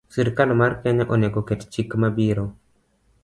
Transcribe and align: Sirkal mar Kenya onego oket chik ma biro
Sirkal 0.13 0.53
mar 0.61 0.73
Kenya 0.81 1.05
onego 1.15 1.39
oket 1.43 1.61
chik 1.71 1.89
ma 2.01 2.09
biro 2.15 2.45